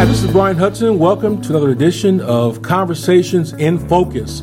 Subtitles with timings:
[0.00, 0.98] Hi, this is Brian Hudson.
[0.98, 4.42] Welcome to another edition of Conversations in Focus.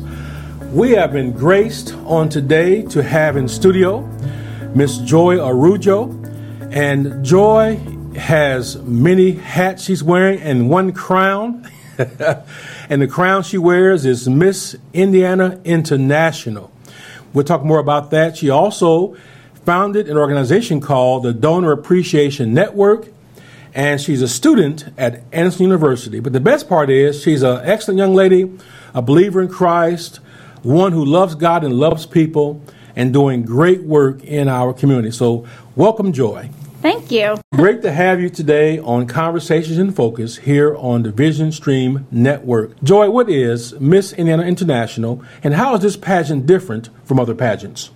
[0.70, 4.02] We have been graced on today to have in studio
[4.76, 6.14] Miss Joy Arujo.
[6.72, 7.74] And Joy
[8.14, 11.68] has many hats she's wearing and one crown.
[11.98, 16.70] and the crown she wears is Miss Indiana International.
[17.32, 18.36] We'll talk more about that.
[18.36, 19.16] She also
[19.66, 23.08] founded an organization called the Donor Appreciation Network
[23.78, 26.18] and she's a student at Anderson University.
[26.18, 28.52] But the best part is she's an excellent young lady,
[28.92, 30.16] a believer in Christ,
[30.62, 32.60] one who loves God and loves people,
[32.96, 35.12] and doing great work in our community.
[35.12, 35.46] So,
[35.76, 36.50] welcome, Joy.
[36.82, 37.36] Thank you.
[37.54, 42.82] Great to have you today on Conversations in Focus here on the Vision Stream Network.
[42.82, 47.92] Joy, what is Miss Indiana International, and how is this pageant different from other pageants?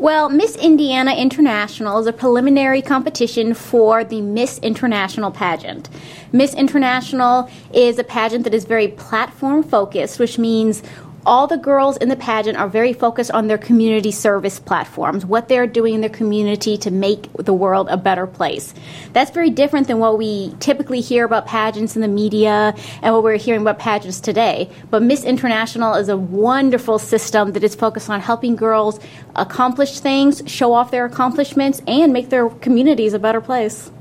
[0.00, 5.90] Well, Miss Indiana International is a preliminary competition for the Miss International pageant.
[6.32, 10.82] Miss International is a pageant that is very platform focused, which means
[11.30, 15.46] all the girls in the pageant are very focused on their community service platforms, what
[15.46, 18.74] they're doing in their community to make the world a better place.
[19.12, 23.22] That's very different than what we typically hear about pageants in the media and what
[23.22, 24.68] we're hearing about pageants today.
[24.90, 28.98] But Miss International is a wonderful system that is focused on helping girls
[29.36, 33.92] accomplish things, show off their accomplishments, and make their communities a better place.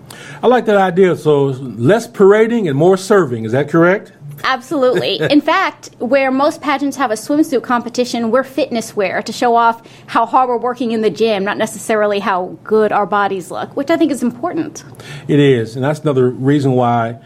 [0.42, 1.16] I like that idea.
[1.16, 3.46] So less parading and more serving.
[3.46, 4.14] Is that correct?
[4.44, 5.20] Absolutely.
[5.30, 9.82] In fact, where most pageants have a swimsuit competition, we're fitness wear to show off
[10.08, 13.90] how hard we're working in the gym, not necessarily how good our bodies look, which
[13.90, 14.84] I think is important.
[15.28, 15.76] It is.
[15.76, 17.20] And that's another reason why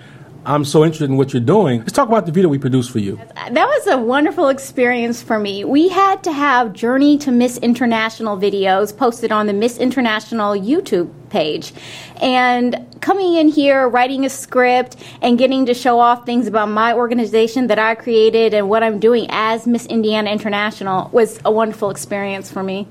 [0.46, 1.80] I'm so interested in what you're doing.
[1.80, 3.18] Let's talk about the video we produced for you.
[3.36, 5.64] That was a wonderful experience for me.
[5.64, 11.10] We had to have Journey to Miss International videos posted on the Miss International YouTube
[11.30, 11.74] page.
[12.22, 16.94] And coming in here, writing a script, and getting to show off things about my
[16.94, 21.90] organization that I created and what I'm doing as Miss Indiana International was a wonderful
[21.90, 22.86] experience for me.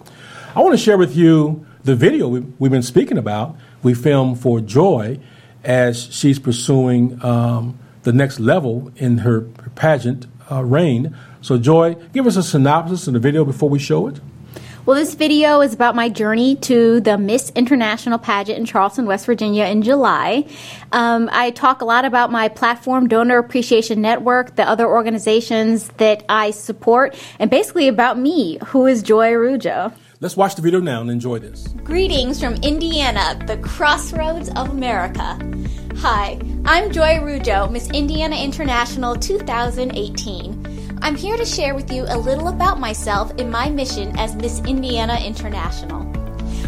[0.57, 3.57] I want to share with you the video we've been speaking about.
[3.83, 5.19] We filmed for Joy
[5.65, 9.43] as she's pursuing um, the next level in her
[9.75, 11.17] pageant uh, reign.
[11.41, 14.21] So, Joy, give us a synopsis of the video before we show it.
[14.85, 19.27] Well, this video is about my journey to the Miss International pageant in Charleston, West
[19.27, 20.45] Virginia in July.
[20.91, 26.25] Um, I talk a lot about my platform, Donor Appreciation Network, the other organizations that
[26.29, 29.93] I support, and basically about me, who is Joy Araujo.
[30.23, 31.67] Let's watch the video now and enjoy this.
[31.83, 35.37] Greetings from Indiana, the crossroads of America.
[35.97, 40.99] Hi, I'm Joy Araujo, Miss Indiana International 2018.
[41.03, 44.61] I'm here to share with you a little about myself and my mission as Miss
[44.61, 46.07] Indiana International.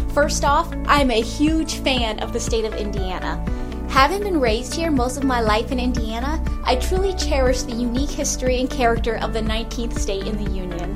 [0.09, 3.41] First off, I'm a huge fan of the state of Indiana.
[3.87, 8.09] Having been raised here most of my life in Indiana, I truly cherish the unique
[8.09, 10.94] history and character of the 19th state in the Union.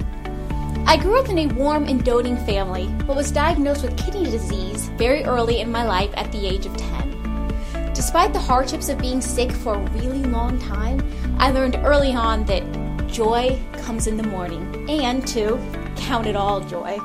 [0.89, 4.89] I grew up in a warm and doting family, but was diagnosed with kidney disease
[4.97, 7.93] very early in my life at the age of 10.
[7.93, 10.99] Despite the hardships of being sick for a really long time,
[11.37, 12.63] I learned early on that
[13.05, 15.59] joy comes in the morning, and to
[15.95, 16.97] count it all joy.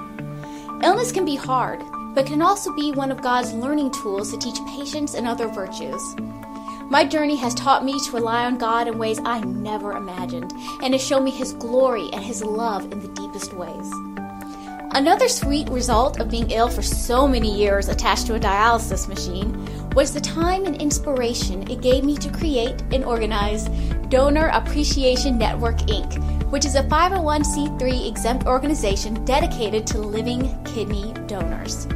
[0.83, 1.83] Illness can be hard,
[2.15, 6.17] but can also be one of God's learning tools to teach patience and other virtues.
[6.89, 10.95] My journey has taught me to rely on God in ways I never imagined, and
[10.95, 13.93] has shown me His glory and His love in the deepest ways.
[14.93, 19.51] Another sweet result of being ill for so many years attached to a dialysis machine
[19.91, 23.69] was the time and inspiration it gave me to create and organize
[24.09, 31.89] Donor Appreciation Network Inc., which is a 501c3 exempt organization dedicated to living kidney donors.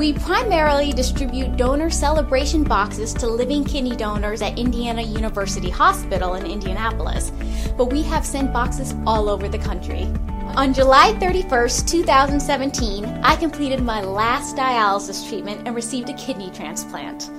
[0.00, 6.46] We primarily distribute donor celebration boxes to living kidney donors at Indiana University Hospital in
[6.46, 7.32] Indianapolis,
[7.76, 10.10] but we have sent boxes all over the country.
[10.56, 17.30] On July 31st, 2017, I completed my last dialysis treatment and received a kidney transplant.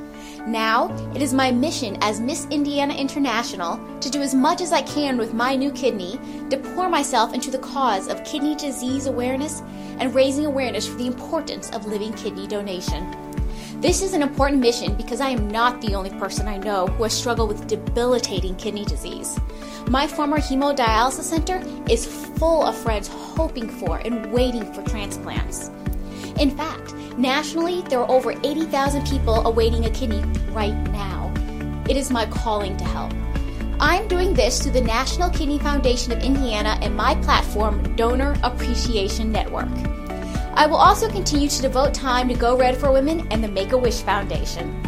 [0.47, 4.81] Now, it is my mission as Miss Indiana International to do as much as I
[4.83, 6.19] can with my new kidney
[6.49, 9.61] to pour myself into the cause of kidney disease awareness
[9.99, 13.05] and raising awareness for the importance of living kidney donation.
[13.81, 17.01] This is an important mission because I am not the only person I know who
[17.01, 19.39] has struggled with debilitating kidney disease.
[19.87, 22.05] My former hemodialysis center is
[22.37, 25.71] full of friends hoping for and waiting for transplants.
[26.39, 31.33] In fact, nationally, there are over 80,000 people awaiting a kidney right now.
[31.89, 33.11] It is my calling to help.
[33.79, 39.31] I'm doing this through the National Kidney Foundation of Indiana and my platform, Donor Appreciation
[39.31, 39.69] Network.
[40.61, 43.71] I will also continue to devote time to Go Red for Women and the Make
[43.71, 44.79] a Wish Foundation.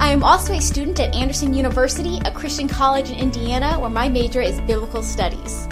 [0.00, 4.08] I am also a student at Anderson University, a Christian college in Indiana, where my
[4.08, 5.68] major is biblical studies.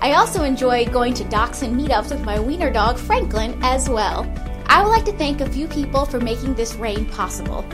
[0.00, 4.26] I also enjoy going to dachshund meetups with my wiener dog, Franklin, as well.
[4.64, 7.66] I would like to thank a few people for making this reign possible.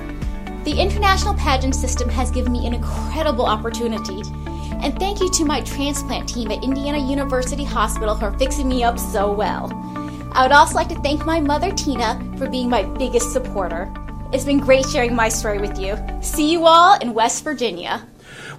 [0.64, 4.22] The international pageant system has given me an incredible opportunity.
[4.82, 8.98] And thank you to my transplant team at Indiana University Hospital for fixing me up
[8.98, 9.68] so well.
[10.32, 13.92] I would also like to thank my mother, Tina, for being my biggest supporter.
[14.32, 15.98] It's been great sharing my story with you.
[16.20, 18.06] See you all in West Virginia.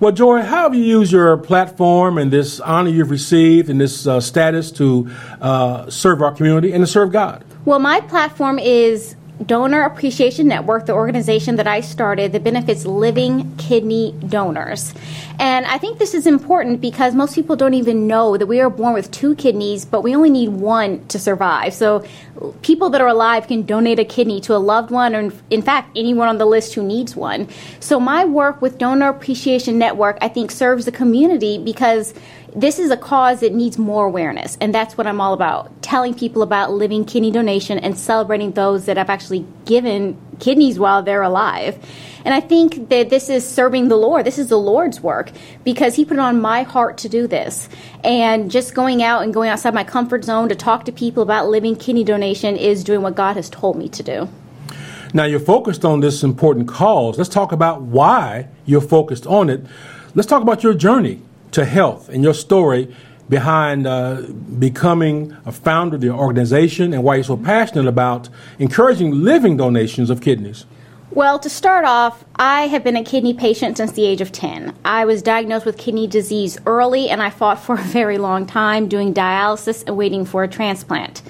[0.02, 4.06] Well, Joy, how have you used your platform and this honor you've received and this
[4.06, 5.10] uh, status to
[5.40, 7.46] uh, serve our community and to serve God?
[7.64, 9.16] Well, my platform is
[9.46, 14.94] Donor Appreciation Network, the organization that I started that benefits living kidney donors.
[15.40, 18.70] And I think this is important because most people don't even know that we are
[18.70, 21.74] born with two kidneys, but we only need one to survive.
[21.74, 22.06] So
[22.62, 25.90] people that are alive can donate a kidney to a loved one, or in fact,
[25.96, 27.48] anyone on the list who needs one.
[27.80, 32.14] So my work with Donor Appreciation Network, I think, serves the community because
[32.56, 36.14] this is a cause that needs more awareness, and that's what I'm all about telling
[36.14, 41.22] people about living kidney donation and celebrating those that have actually given kidneys while they're
[41.22, 41.78] alive.
[42.24, 44.26] And I think that this is serving the Lord.
[44.26, 45.32] This is the Lord's work
[45.64, 47.68] because He put it on my heart to do this.
[48.04, 51.48] And just going out and going outside my comfort zone to talk to people about
[51.48, 54.30] living kidney donation is doing what God has told me to do.
[55.14, 57.18] Now, you're focused on this important cause.
[57.18, 59.66] Let's talk about why you're focused on it.
[60.16, 61.22] Let's talk about your journey
[61.52, 62.94] to health and your story
[63.30, 64.22] behind uh,
[64.60, 68.28] becoming a founder of the organization and why you're so passionate about
[68.60, 70.66] encouraging living donations of kidneys.
[71.12, 74.74] Well, to start off, I have been a kidney patient since the age of 10.
[74.86, 78.88] I was diagnosed with kidney disease early and I fought for a very long time
[78.88, 81.22] doing dialysis and waiting for a transplant.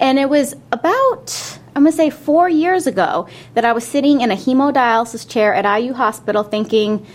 [0.00, 4.20] And it was about, I'm going to say, four years ago that I was sitting
[4.20, 7.06] in a hemodialysis chair at IU Hospital thinking,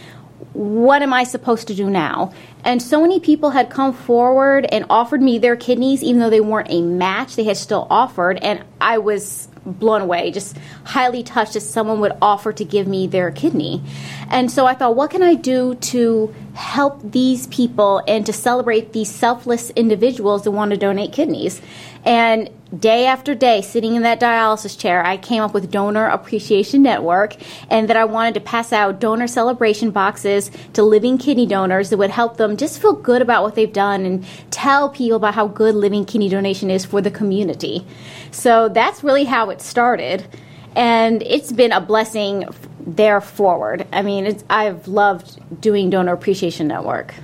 [0.53, 2.33] what am I supposed to do now?
[2.63, 6.41] And so many people had come forward and offered me their kidneys, even though they
[6.41, 8.37] weren't a match, they had still offered.
[8.41, 13.07] And I was blown away, just highly touched that someone would offer to give me
[13.07, 13.81] their kidney.
[14.29, 18.93] And so I thought, what can I do to help these people and to celebrate
[18.93, 21.61] these selfless individuals that want to donate kidneys?
[22.05, 26.83] And day after day, sitting in that dialysis chair, I came up with Donor Appreciation
[26.83, 27.35] Network
[27.71, 31.97] and that I wanted to pass out donor celebration boxes to living kidney donors that
[31.97, 35.47] would help them just feel good about what they've done and tell people about how
[35.47, 37.85] good living kidney donation is for the community.
[38.29, 40.27] So that's really how it started.
[40.75, 42.45] And it's been a blessing
[42.85, 43.87] there forward.
[43.91, 47.15] I mean, I've loved doing Donor Appreciation Network.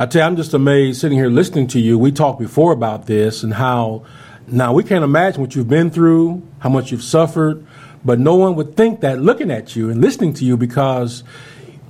[0.00, 1.98] I tell you, I'm just amazed sitting here listening to you.
[1.98, 4.04] We talked before about this and how
[4.46, 7.66] now we can't imagine what you've been through, how much you've suffered,
[8.04, 11.24] but no one would think that looking at you and listening to you because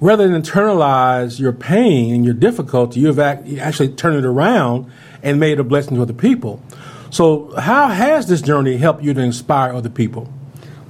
[0.00, 4.90] rather than internalize your pain and your difficulty, you've actually turned it around
[5.22, 6.62] and made a blessing to other people.
[7.10, 10.32] So, how has this journey helped you to inspire other people?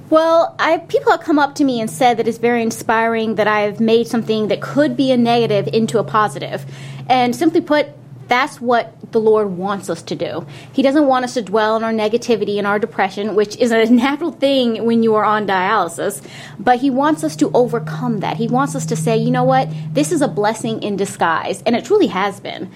[0.09, 3.47] Well, I, people have come up to me and said that it's very inspiring that
[3.47, 6.65] I've made something that could be a negative into a positive.
[7.07, 7.89] And simply put,
[8.27, 10.47] that's what the Lord wants us to do.
[10.73, 13.85] He doesn't want us to dwell on our negativity and our depression, which is a
[13.91, 16.25] natural thing when you are on dialysis,
[16.57, 18.37] but He wants us to overcome that.
[18.37, 21.75] He wants us to say, you know what, this is a blessing in disguise, and
[21.75, 22.71] it truly has been.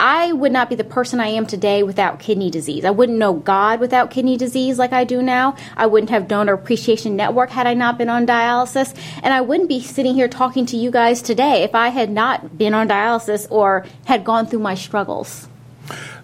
[0.00, 2.84] I would not be the person I am today without kidney disease.
[2.84, 5.56] I wouldn't know God without kidney disease like I do now.
[5.76, 8.94] I wouldn't have Donor Appreciation Network had I not been on dialysis.
[9.22, 12.56] And I wouldn't be sitting here talking to you guys today if I had not
[12.56, 15.48] been on dialysis or had gone through my struggles.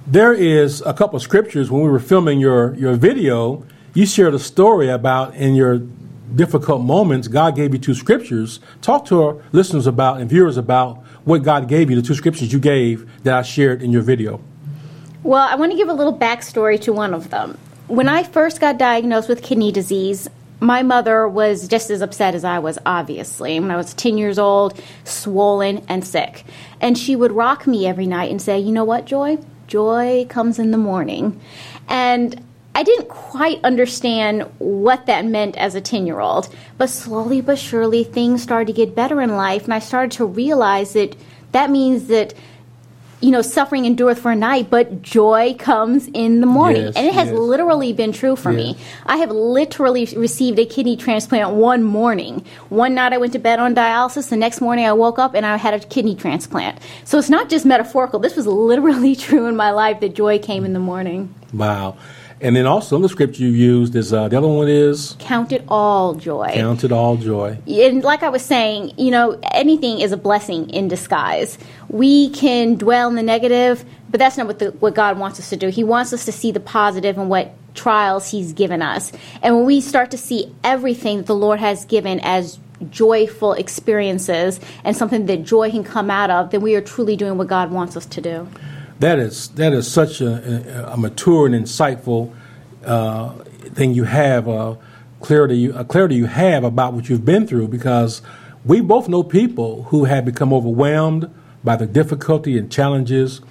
[0.07, 3.67] There is a couple of scriptures when we were filming your, your video.
[3.93, 5.81] You shared a story about in your
[6.35, 8.61] difficult moments, God gave you two scriptures.
[8.83, 12.53] Talk to our listeners about and viewers about what God gave you, the two scriptures
[12.53, 14.41] you gave that I shared in your video.
[15.23, 17.59] Well, I want to give a little backstory to one of them.
[17.87, 20.29] When I first got diagnosed with kidney disease,
[20.61, 23.59] my mother was just as upset as I was, obviously.
[23.59, 26.45] When I was 10 years old, swollen and sick.
[26.81, 29.39] And she would rock me every night and say, You know what, Joy?
[29.67, 31.41] Joy comes in the morning.
[31.89, 32.43] And
[32.75, 37.59] I didn't quite understand what that meant as a 10 year old, but slowly but
[37.59, 41.17] surely things started to get better in life, and I started to realize that
[41.53, 42.35] that means that
[43.25, 46.83] you know, suffering endureth for a night, but joy comes in the morning.
[46.83, 47.39] Yes, and it has yes.
[47.39, 48.77] literally been true for yes.
[48.77, 48.85] me.
[49.07, 52.45] I have literally received a kidney transplant one morning.
[52.69, 54.29] One night I went to bed on dialysis.
[54.29, 56.79] The next morning I woke up and I had a kidney transplant.
[57.05, 58.21] So it's not just metaphorical.
[58.21, 61.35] This was literally true in my life that joy came in the morning.
[61.55, 61.97] Wow.
[62.45, 65.51] And then also in the scripture you used is uh, the other one is Count
[65.51, 66.51] it all joy.
[66.53, 67.57] count it all joy.
[67.67, 71.57] and like I was saying, you know, anything is a blessing in disguise.
[71.89, 75.49] We can dwell in the negative, but that's not what the, what God wants us
[75.49, 75.69] to do.
[75.69, 79.11] He wants us to see the positive and what trials He's given us.
[79.43, 82.59] And when we start to see everything that the Lord has given as
[82.91, 87.39] joyful experiences and something that joy can come out of, then we are truly doing
[87.39, 88.49] what God wants us to do.
[89.05, 92.35] That is that is such a, a mature and insightful
[92.87, 93.35] uh,
[93.75, 94.77] thing you have uh,
[95.21, 98.23] clarity a clarity you have about what you've been through because
[98.65, 101.31] we both know people who have become overwhelmed
[101.63, 103.43] by the difficulty and challenges,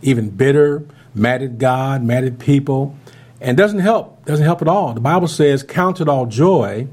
[0.00, 2.96] even bitter, mad at God, mad at people,
[3.38, 4.94] and doesn't help doesn't help at all.
[4.94, 6.88] The Bible says, "Count it all joy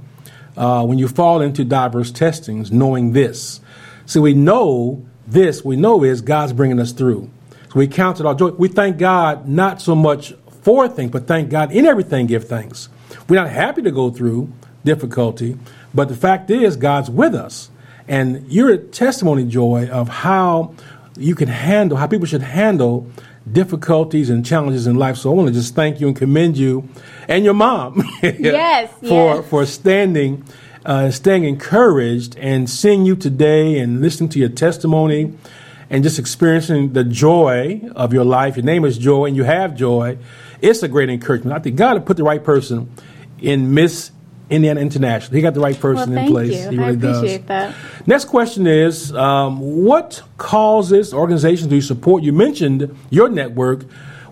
[0.57, 3.61] uh, when you fall into diverse testings, knowing this."
[4.05, 5.63] So we know this.
[5.63, 7.29] We know is God's bringing us through.
[7.73, 8.49] So we count it all joy.
[8.49, 12.27] We thank God not so much for things, but thank God in everything.
[12.27, 12.87] Give thanks.
[13.27, 14.53] We're not happy to go through
[14.85, 15.57] difficulty,
[15.93, 17.71] but the fact is God's with us,
[18.07, 20.75] and you're a testimony, Joy, of how
[21.17, 23.07] you can handle how people should handle
[23.51, 25.17] difficulties and challenges in life.
[25.17, 26.87] So I want to just thank you and commend you
[27.27, 29.49] and your mom Yes, for yes.
[29.49, 30.43] for standing
[30.85, 35.33] uh, staying encouraged and seeing you today and listening to your testimony
[35.93, 38.57] and just experiencing the joy of your life.
[38.57, 40.17] Your name is Joy and you have joy.
[40.59, 41.55] It's a great encouragement.
[41.55, 42.89] I think God had put the right person
[43.39, 44.09] in Miss
[44.49, 45.35] Indiana International.
[45.35, 46.49] He got the right person Well, in place.
[46.65, 46.69] you.
[46.71, 47.73] He I really appreciate does.
[47.75, 48.07] that.
[48.07, 52.23] Next question is um, What causes, organizations do you support?
[52.23, 53.83] You mentioned your network.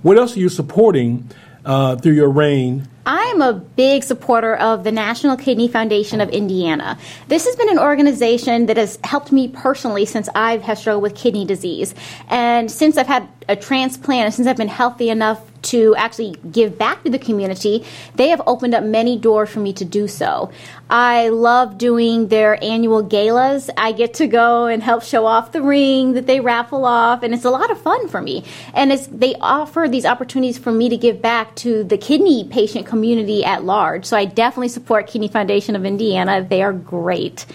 [0.02, 1.30] What else are you supporting
[1.64, 2.88] uh, through your reign?
[3.32, 7.00] I'm a big supporter of the National Kidney Foundation of Indiana.
[7.30, 11.16] This has been an organization that has helped me personally since I have struggled with
[11.16, 11.96] kidney disease.
[12.28, 16.78] And since I've had a transplant and since I've been healthy enough to actually give
[16.78, 17.86] back to the community,
[18.16, 20.52] they have opened up many doors for me to do so.
[20.90, 23.70] I love doing their annual galas.
[23.78, 27.34] I get to go and help show off the ring that they raffle off, and
[27.34, 28.44] it's a lot of fun for me.
[28.74, 32.88] And it's, they offer these opportunities for me to give back to the kidney patient
[32.88, 34.06] community at large.
[34.06, 36.46] So I definitely support Kidney Foundation of Indiana.
[36.48, 37.46] They are great.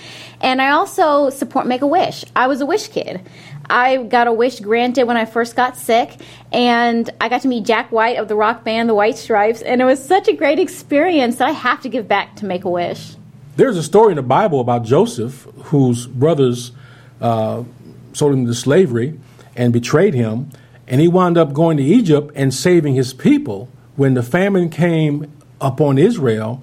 [0.41, 2.25] And I also support Make a Wish.
[2.35, 3.21] I was a wish kid.
[3.69, 6.17] I got a wish granted when I first got sick,
[6.53, 9.81] and I got to meet Jack White of the rock band The White Stripes, and
[9.81, 12.71] it was such a great experience that I have to give back to Make a
[12.71, 13.17] Wish.
[13.57, 16.73] There's a story in the Bible about Joseph, whose brothers
[17.21, 17.65] uh,
[18.13, 19.19] sold him to slavery
[19.57, 20.51] and betrayed him,
[20.87, 23.69] and he wound up going to Egypt and saving his people.
[23.97, 26.63] When the famine came upon Israel,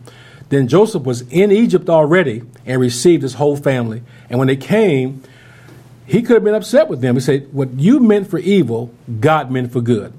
[0.50, 4.04] then Joseph was in Egypt already and received his whole family.
[4.30, 5.24] And when they came,
[6.06, 7.16] he could have been upset with them.
[7.16, 10.14] He said, What you meant for evil, God meant for good.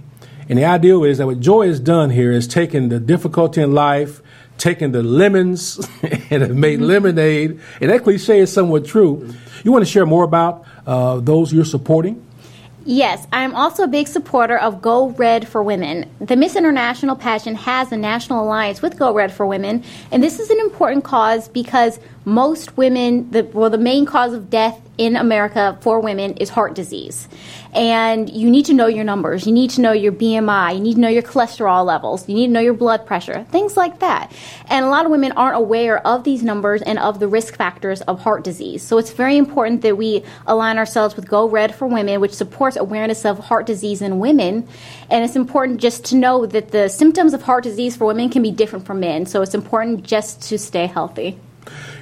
[0.48, 3.72] And the idea is that what Joy has done here is taken the difficulty in
[3.72, 4.20] life,
[4.58, 7.60] taken the lemons, and have made lemonade.
[7.80, 9.32] And that cliche is somewhat true.
[9.62, 12.24] You want to share more about uh, those you're supporting?
[12.86, 16.10] Yes, I'm also a big supporter of Go Red for Women.
[16.20, 20.38] The Miss International pageant has a national alliance with Go Red for Women, and this
[20.38, 25.16] is an important cause because most women, the, well, the main cause of death in
[25.16, 27.28] America for women is heart disease.
[27.74, 29.46] And you need to know your numbers.
[29.46, 30.74] You need to know your BMI.
[30.74, 32.28] You need to know your cholesterol levels.
[32.28, 34.32] You need to know your blood pressure, things like that.
[34.68, 38.00] And a lot of women aren't aware of these numbers and of the risk factors
[38.02, 38.82] of heart disease.
[38.82, 42.76] So it's very important that we align ourselves with Go Red for Women, which supports
[42.76, 44.68] awareness of heart disease in women.
[45.10, 48.42] And it's important just to know that the symptoms of heart disease for women can
[48.42, 49.26] be different from men.
[49.26, 51.38] So it's important just to stay healthy.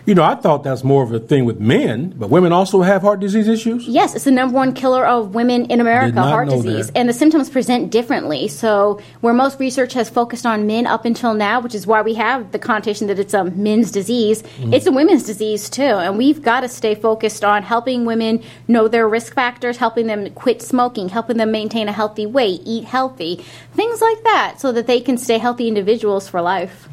[0.04, 3.02] You know, I thought that's more of a thing with men, but women also have
[3.02, 3.86] heart disease issues?
[3.86, 6.88] Yes, it's the number one killer of women in America, heart disease.
[6.88, 6.96] that.
[6.98, 8.48] And the symptoms present differently.
[8.48, 12.14] So, where most research has focused on men up until now, which is why we
[12.14, 14.74] have the connotation that it's a men's disease, Mm-hmm.
[14.74, 15.82] it's a women's disease too.
[15.82, 20.30] And we've got to stay focused on helping women know their risk factors, helping them
[20.34, 23.36] quit smoking, helping them maintain a healthy weight, eat healthy,
[23.74, 26.88] things like that, so that they can stay healthy individuals for life.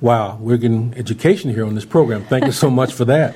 [0.00, 2.22] Wow, we're getting education here on this program.
[2.24, 3.34] Thank you so much for that.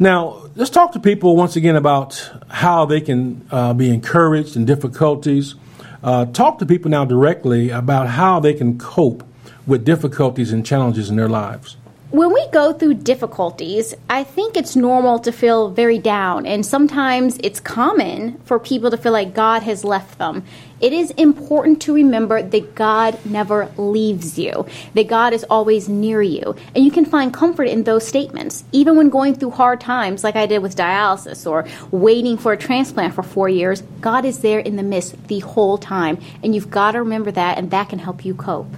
[0.00, 4.64] Now, let's talk to people once again about how they can uh, be encouraged in
[4.64, 5.54] difficulties.
[6.02, 9.22] Uh, talk to people now directly about how they can cope
[9.64, 11.76] with difficulties and challenges in their lives.
[12.12, 17.36] When we go through difficulties, I think it's normal to feel very down, and sometimes
[17.42, 20.44] it's common for people to feel like God has left them.
[20.80, 26.22] It is important to remember that God never leaves you, that God is always near
[26.22, 28.62] you, and you can find comfort in those statements.
[28.70, 32.56] Even when going through hard times, like I did with dialysis or waiting for a
[32.56, 36.70] transplant for four years, God is there in the midst the whole time, and you've
[36.70, 38.72] got to remember that, and that can help you cope.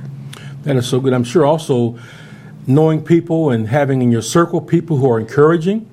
[0.63, 1.13] That is so good.
[1.13, 1.99] I'm sure also
[2.69, 5.91] knowing people and having in your circle people who are encouraging.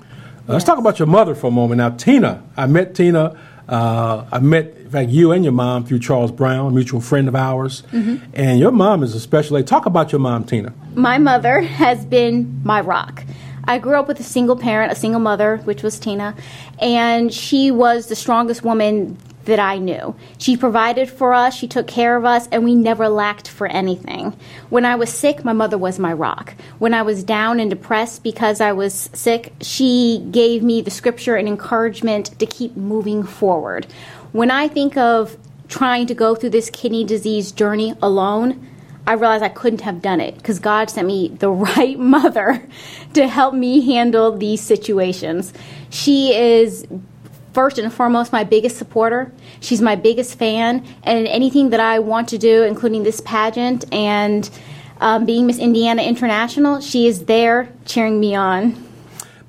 [0.47, 1.79] Uh, Let's talk about your mother for a moment.
[1.79, 3.39] Now, Tina, I met Tina.
[3.67, 7.27] Uh, I met, in fact, you and your mom through Charles Brown, a mutual friend
[7.27, 7.81] of ours.
[7.91, 8.31] Mm-hmm.
[8.33, 9.61] And your mom is a special.
[9.63, 10.73] Talk about your mom, Tina.
[10.93, 13.23] My mother has been my rock.
[13.63, 16.35] I grew up with a single parent, a single mother, which was Tina,
[16.79, 20.15] and she was the strongest woman that I knew.
[20.37, 24.37] She provided for us, she took care of us, and we never lacked for anything.
[24.69, 26.55] When I was sick, my mother was my rock.
[26.79, 31.35] When I was down and depressed because I was sick, she gave me the scripture
[31.35, 33.87] and encouragement to keep moving forward.
[34.31, 35.37] When I think of
[35.67, 38.69] trying to go through this kidney disease journey alone,
[39.07, 42.67] I realized I couldn't have done it because God sent me the right mother
[43.13, 45.53] to help me handle these situations.
[45.89, 46.87] She is
[47.55, 49.31] first and foremost my biggest supporter.
[49.61, 54.47] She's my biggest fan, and anything that I want to do, including this pageant and
[54.99, 58.75] um, being Miss Indiana International, she is there cheering me on.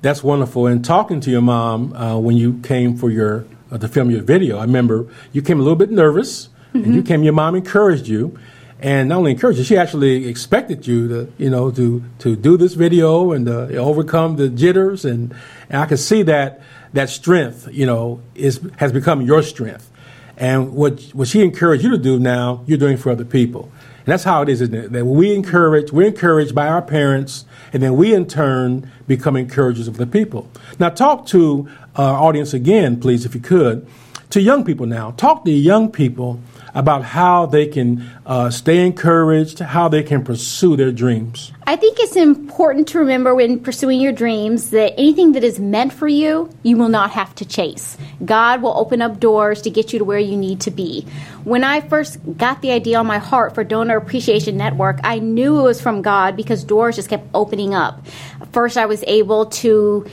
[0.01, 0.67] That's wonderful.
[0.67, 4.21] And talking to your mom uh, when you came for your uh, to film your
[4.21, 6.85] video, I remember you came a little bit nervous, mm-hmm.
[6.85, 7.23] and you came.
[7.23, 8.39] Your mom encouraged you,
[8.79, 12.55] and not only encouraged you, she actually expected you to, you know, to to do
[12.55, 15.35] this video and uh, overcome the jitters, and,
[15.69, 16.61] and I could see that
[16.93, 19.91] that strength, you know, is has become your strength.
[20.37, 23.71] And what what she encouraged you to do now, you're doing for other people.
[24.07, 24.91] And that's how it is, isn't it?
[24.93, 29.89] That we encourage, we're encouraged by our parents, and then we in turn become encouragers
[29.89, 30.49] of the people.
[30.79, 31.67] Now, talk to
[31.97, 33.85] uh, our audience again, please, if you could,
[34.29, 35.11] to young people now.
[35.11, 36.39] Talk to young people
[36.73, 41.51] about how they can uh, stay encouraged, how they can pursue their dreams?
[41.65, 45.91] I think it's important to remember when pursuing your dreams that anything that is meant
[45.91, 47.97] for you, you will not have to chase.
[48.23, 51.05] God will open up doors to get you to where you need to be.
[51.43, 55.59] When I first got the idea on my heart for Donor Appreciation Network, I knew
[55.59, 58.05] it was from God because doors just kept opening up.
[58.51, 60.05] First, I was able to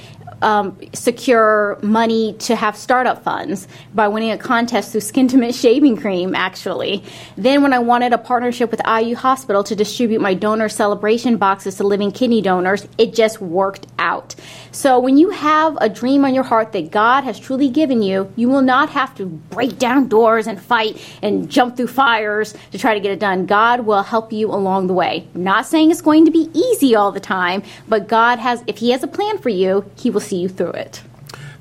[0.45, 6.35] um, secure money to have startup funds by winning a contest through Skintimate shaving cream,
[6.35, 7.03] actually.
[7.37, 11.77] Then, when I wanted a partnership with IU Hospital to distribute my donor celebration boxes
[11.77, 14.35] to living kidney donors, it just worked out.
[14.71, 18.31] So, when you have a dream on your heart that God has truly given you,
[18.37, 22.79] you will not have to break down doors and fight and jump through fires to
[22.79, 23.47] try to get it done.
[23.47, 25.27] God will help you along the way.
[25.35, 28.91] Not saying it's going to be easy all the time, but God has, if He
[28.91, 31.03] has a plan for you, He will see see you through it.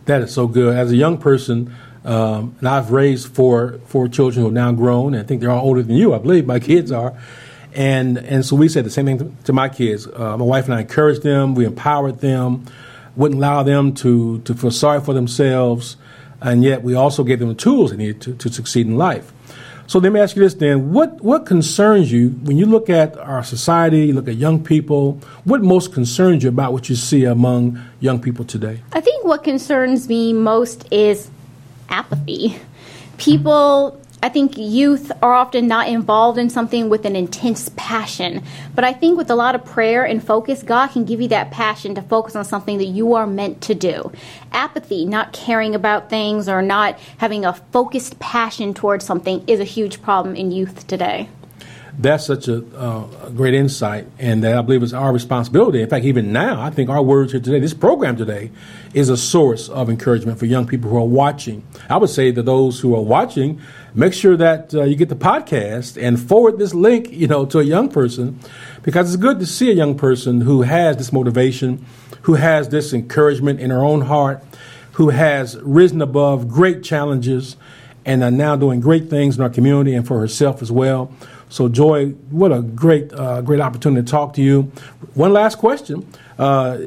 [0.05, 0.75] That is so good.
[0.75, 5.13] As a young person, um, and I've raised four four children who are now grown,
[5.13, 6.13] and I think they're all older than you.
[6.13, 7.13] I believe my kids are,
[7.73, 10.07] and and so we said the same thing to, my kids.
[10.07, 12.65] Uh, my wife and I encouraged them, we empowered them,
[13.15, 15.95] wouldn't allow them to to feel sorry for themselves,
[16.41, 19.31] and yet we also gave them the tools they needed to, to succeed in life.
[19.93, 20.91] So let me ask you this then.
[20.91, 25.21] What, what concerns you when you look at our society, you look at young people,
[25.43, 28.81] what most concerns you about what you see among young people today?
[28.93, 31.29] I think what concerns me most is
[31.89, 32.59] apathy.
[33.19, 38.41] People I think youth are often not involved in something with an intense passion.
[38.73, 41.51] But I think with a lot of prayer and focus, God can give you that
[41.51, 44.13] passion to focus on something that you are meant to do.
[44.53, 49.65] Apathy, not caring about things or not having a focused passion towards something, is a
[49.65, 51.27] huge problem in youth today
[51.97, 55.81] that's such a, uh, great insight, and that I believe is our responsibility.
[55.81, 58.51] In fact, even now, I think our words here today, this program today,
[58.93, 61.63] is a source of encouragement for young people who are watching.
[61.89, 63.61] I would say that those who are watching,
[63.93, 67.59] make sure that uh, you get the podcast and forward this link, you know, to
[67.59, 68.39] a young person,
[68.81, 71.85] because it's good to see a young person who has this motivation,
[72.23, 74.43] who has this encouragement in her own heart,
[74.93, 77.55] who has risen above great challenges,
[78.05, 81.11] and are now doing great things in our community and for herself as well.
[81.53, 84.71] So, Joy, what a great, uh, great opportunity to talk to you.
[85.13, 86.03] One last question.
[86.39, 86.79] Uh,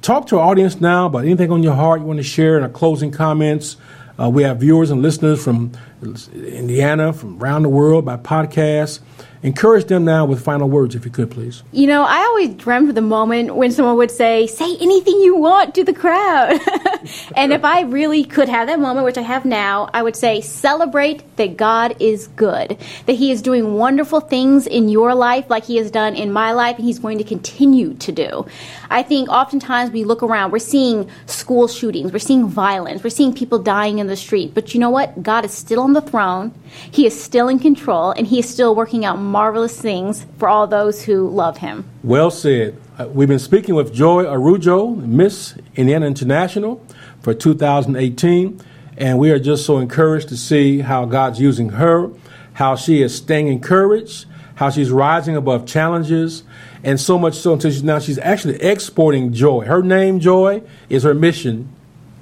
[0.00, 2.62] talk to our audience now about anything on your heart you want to share in
[2.62, 3.76] our closing comments.
[4.18, 9.00] Uh, we have viewers and listeners from Indiana, from around the world by podcast.
[9.40, 11.62] Encourage them now with final words, if you could, please.
[11.70, 15.36] You know, I always dreamed of the moment when someone would say, Say anything you
[15.36, 16.58] want to the crowd.
[17.36, 20.40] and if I really could have that moment, which I have now, I would say,
[20.40, 25.64] Celebrate that God is good, that He is doing wonderful things in your life like
[25.64, 28.44] He has done in my life, and He's going to continue to do.
[28.90, 33.34] I think oftentimes we look around, we're seeing school shootings, we're seeing violence, we're seeing
[33.34, 34.52] people dying in the street.
[34.52, 35.22] But you know what?
[35.22, 36.52] God is still on the throne,
[36.90, 40.66] He is still in control, and He is still working out marvelous things for all
[40.66, 41.84] those who love him.
[42.04, 42.78] Well said.
[42.98, 46.84] Uh, we've been speaking with Joy Arujo, Miss Indiana International
[47.22, 48.60] for 2018,
[48.96, 52.10] and we are just so encouraged to see how God's using her,
[52.54, 56.42] how she is staying encouraged, how she's rising above challenges,
[56.82, 59.64] and so much so until she's, now she's actually exporting joy.
[59.64, 61.68] Her name, Joy, is her mission,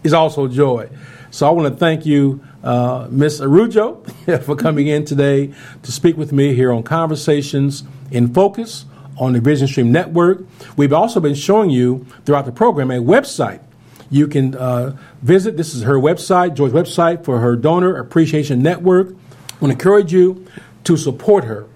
[0.04, 0.88] is also joy.
[1.36, 6.16] So I want to thank you, uh, Miss Arujo, for coming in today to speak
[6.16, 8.86] with me here on Conversations in Focus
[9.18, 10.46] on the Vision Stream Network.
[10.78, 13.60] We've also been showing you throughout the program a website
[14.08, 15.58] you can uh, visit.
[15.58, 19.08] This is her website, Joy's website for her Donor Appreciation Network.
[19.08, 19.12] I
[19.60, 20.46] want to encourage you
[20.84, 21.66] to support her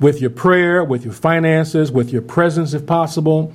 [0.00, 3.52] with your prayer, with your finances, with your presence if possible.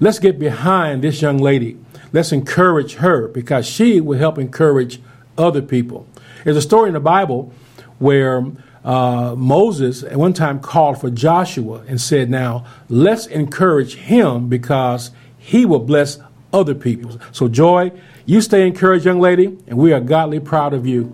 [0.00, 1.78] Let's get behind this young lady.
[2.12, 5.00] Let's encourage her because she will help encourage
[5.36, 6.06] other people.
[6.44, 7.52] There's a story in the Bible
[7.98, 8.44] where
[8.84, 15.10] uh, Moses at one time called for Joshua and said, Now let's encourage him because
[15.36, 16.18] he will bless
[16.52, 17.18] other people.
[17.32, 17.92] So, Joy,
[18.24, 21.12] you stay encouraged, young lady, and we are godly proud of you.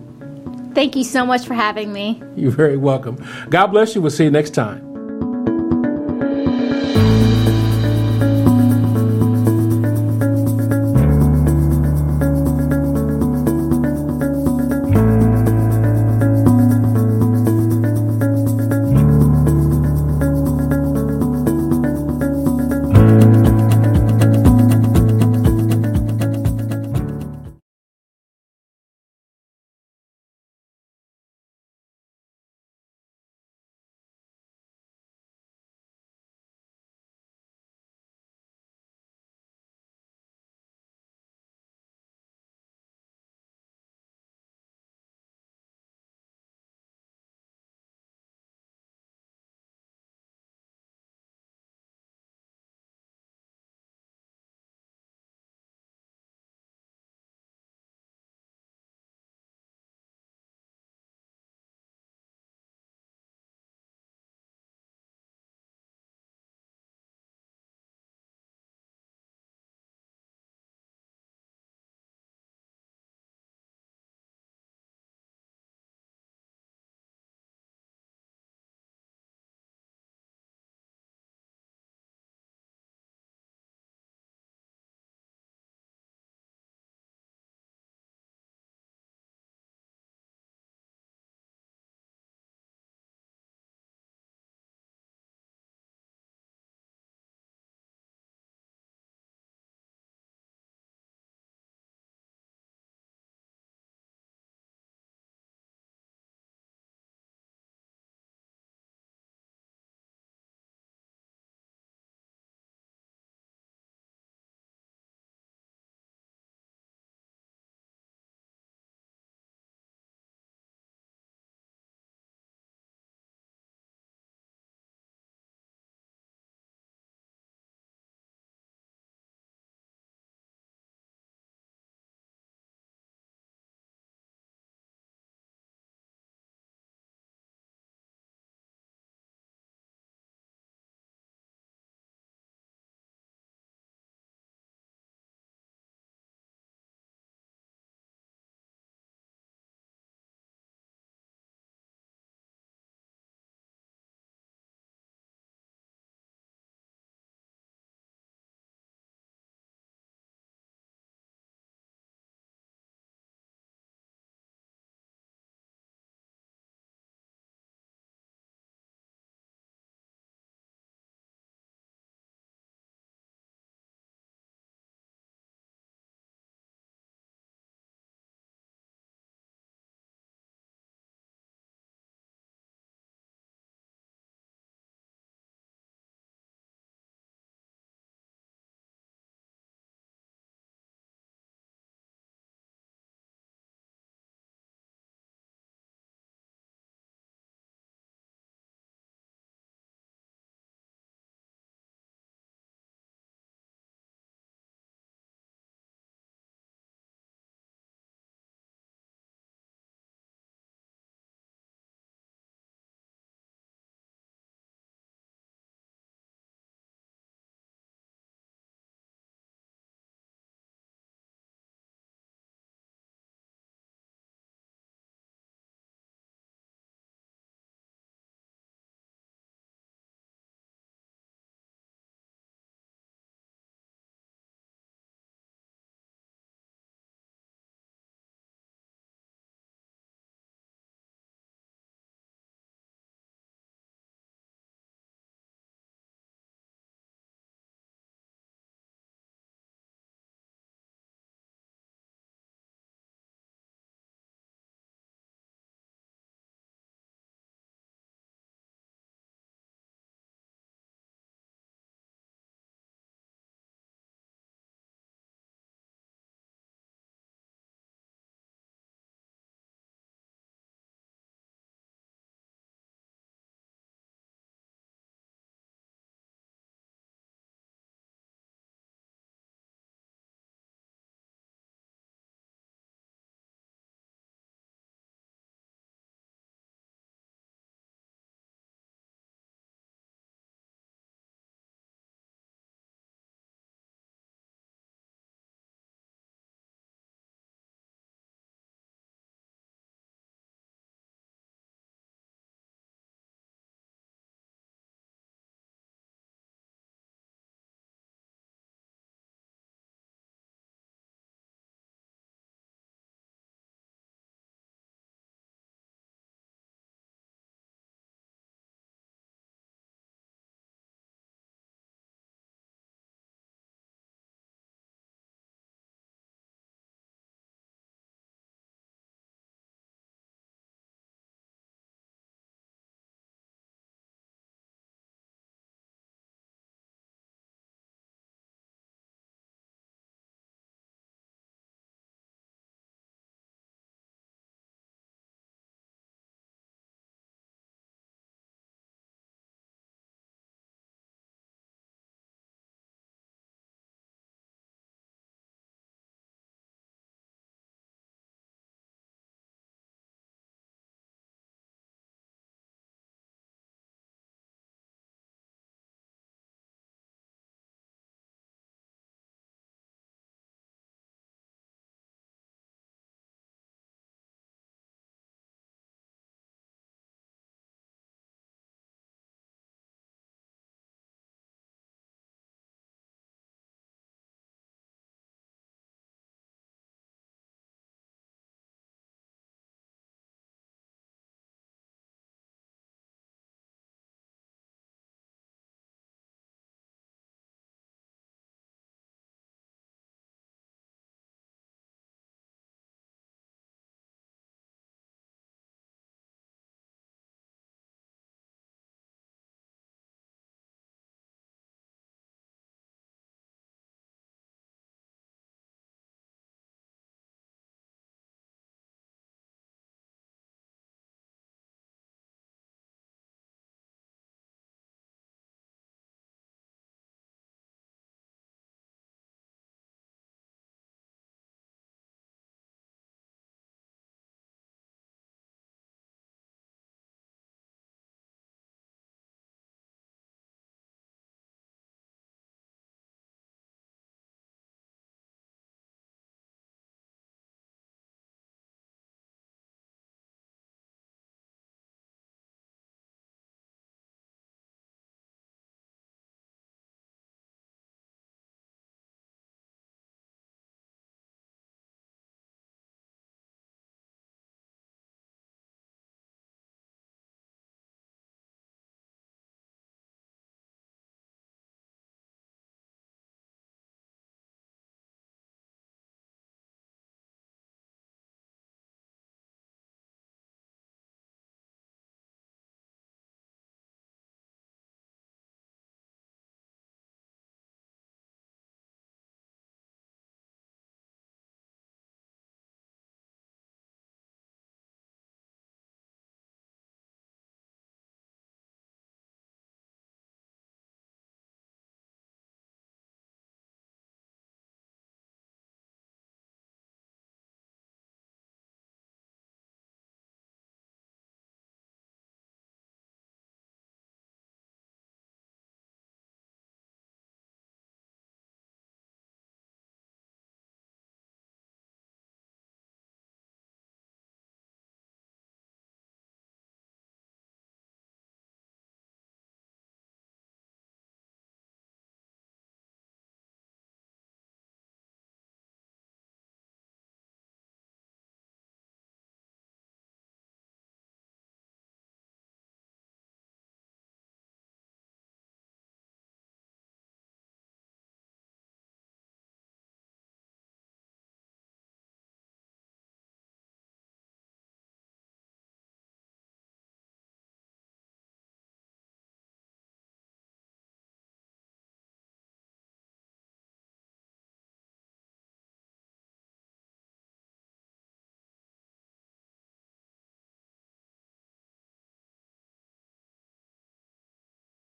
[0.73, 2.21] Thank you so much for having me.
[2.35, 3.23] You're very welcome.
[3.49, 4.01] God bless you.
[4.01, 4.92] We'll see you next time.